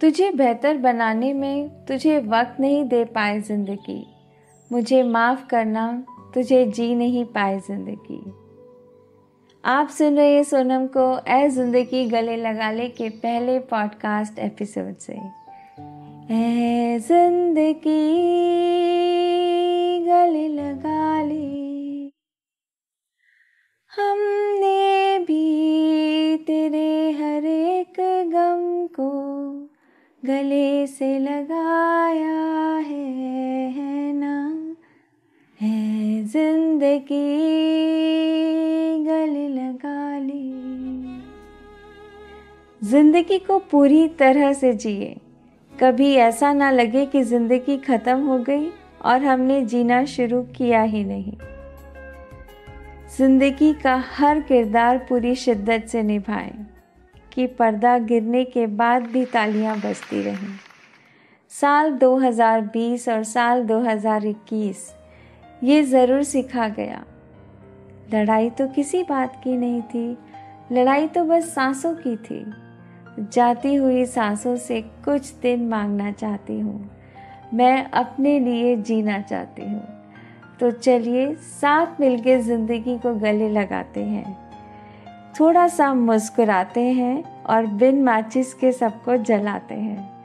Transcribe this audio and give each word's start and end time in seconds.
तुझे 0.00 0.30
बेहतर 0.30 0.76
बनाने 0.76 1.32
में 1.34 1.68
तुझे 1.86 2.18
वक्त 2.18 2.60
नहीं 2.60 2.84
दे 2.84 3.04
पाए 3.04 3.40
ज़िंदगी। 3.40 4.04
मुझे 4.72 5.02
माफ़ 5.02 5.46
करना, 5.46 6.04
तुझे 6.34 6.64
जी 6.66 6.94
नहीं 6.94 7.24
पाए 7.24 7.58
ज़िंदगी। 7.60 8.20
आप 9.64 9.88
सुन 9.88 10.16
रहे 10.16 10.34
हैं 10.34 10.42
सोनम 10.44 10.86
को 10.86 11.06
ए 11.28 11.48
ज़िंदगी 11.48 12.04
गले 12.08 12.36
लगा 12.36 12.70
ले 12.70 12.88
के 12.88 13.08
पहले 13.08 13.58
पॉडकास्ट 13.58 14.38
एपिसोड 14.38 14.96
से। 14.96 15.12
ए 16.34 16.98
ज़िंदगी 16.98 18.04
गले 20.06 20.48
लगा 20.48 21.22
ले 21.22 22.10
हमने 23.92 25.18
भी 25.18 26.36
तेरे 26.36 27.10
हर 27.12 27.44
एक 27.46 28.00
गम 28.32 28.86
को 28.86 29.25
गले 30.22 30.86
से 30.86 31.18
लगाया 31.18 32.78
है, 32.78 33.70
है 33.70 34.12
ना? 34.12 34.36
है 35.60 36.22
ज़िंदगी 36.24 37.20
गले 39.04 39.48
लगा 39.48 40.18
ली। 40.18 41.20
ज़िंदगी 42.82 43.38
को 43.38 43.58
पूरी 43.58 44.06
तरह 44.08 44.52
से 44.52 44.72
जिए। 44.72 45.16
कभी 45.72 46.12
ऐसा 46.14 46.52
ना 46.52 46.70
लगे 46.70 47.06
कि 47.06 47.22
ज़िंदगी 47.22 47.76
खत्म 47.76 48.18
हो 48.20 48.38
गई 48.38 48.68
और 49.04 49.24
हमने 49.24 49.64
जीना 49.64 50.04
शुरू 50.04 50.42
किया 50.56 50.82
ही 50.82 51.04
नहीं। 51.04 51.36
ज़िंदगी 53.18 53.72
का 53.74 53.94
हर 54.16 54.40
किरदार 54.40 54.98
पूरी 54.98 55.34
शिद्दत 55.34 55.86
से 55.88 56.02
निभाएँ। 56.02 56.75
कि 57.36 57.46
पर्दा 57.46 57.98
गिरने 58.00 58.44
के 58.44 58.66
बाद 58.66 59.06
भी 59.06 59.24
तालियाँ 59.24 59.76
बजती 59.78 60.22
रहें। 60.22 60.54
साल 61.52 61.90
2020 61.92 63.08
और 63.08 63.24
साल 63.24 63.62
2021 63.64 64.78
ये 65.62 65.82
ज़रूर 65.82 66.22
सीखा 66.22 66.68
गया। 66.68 67.02
लड़ाई 68.14 68.50
तो 68.50 68.66
किसी 68.68 69.02
बात 69.02 69.40
की 69.44 69.56
नहीं 69.56 69.82
थी, 69.84 70.16
लड़ाई 70.72 71.06
तो 71.06 71.24
बस 71.24 71.54
सांसों 71.54 71.94
की 71.96 72.16
थी। 72.18 72.44
जाती 73.32 73.74
हुई 73.74 74.04
सांसों 74.06 74.56
से 74.58 74.80
कुछ 75.04 75.32
दिन 75.42 75.68
मांगना 75.68 76.10
चाहती 76.12 76.58
हूँ, 76.60 76.90
मैं 77.54 77.90
अपने 77.92 78.38
लिए 78.40 78.76
जीना 78.78 79.20
चाहती 79.20 79.62
हूँ। 79.62 79.86
तो 80.60 80.70
चलिए, 80.70 81.34
साथ 81.34 82.00
मिलकर 82.00 82.40
ज़िंदगी 82.40 82.98
को 82.98 83.14
गले 83.14 83.48
लगाते 83.50 84.02
हैं। 84.02 84.45
थोड़ा 85.40 85.68
सा 85.68 85.94
मुस्कुराते 85.94 86.80
हैं 86.80 87.42
और 87.44 87.66
बिन 87.66 88.02
माचिस 88.02 88.54
के 88.54 88.72
सबको 88.72 89.16
जलाते 89.16 89.74
हैं 89.74 90.16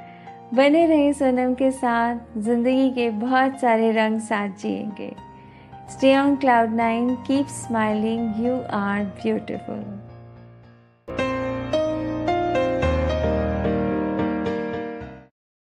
बने 0.53 0.87
रहे 0.87 1.13
सोनम 1.13 1.53
के 1.53 1.71
साथ, 1.71 2.15
ज़िंदगी 2.37 2.89
के 2.89 3.09
बहुत 3.09 3.59
सारे 3.59 3.91
रंग 3.91 4.19
साथ 4.19 4.49
जिएँगे 4.49 5.15
stay 5.89 6.17
on 6.17 6.35
cloud 6.35 6.69
nine 6.69 7.15
keep 7.15 7.47
smiling 7.47 8.45
you 8.45 8.55
are 8.71 9.05
beautiful. 9.25 10.10